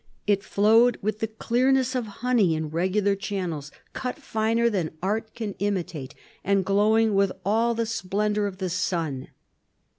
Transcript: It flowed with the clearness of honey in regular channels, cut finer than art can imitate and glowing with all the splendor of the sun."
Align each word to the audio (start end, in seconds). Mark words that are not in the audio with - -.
It 0.25 0.41
flowed 0.43 0.97
with 1.03 1.19
the 1.19 1.27
clearness 1.27 1.93
of 1.93 2.07
honey 2.25 2.55
in 2.55 2.71
regular 2.71 3.15
channels, 3.15 3.71
cut 3.93 4.17
finer 4.17 4.67
than 4.67 4.97
art 5.03 5.35
can 5.35 5.53
imitate 5.59 6.15
and 6.43 6.65
glowing 6.65 7.13
with 7.13 7.31
all 7.45 7.75
the 7.75 7.85
splendor 7.85 8.47
of 8.47 8.57
the 8.57 8.71
sun." 8.71 9.27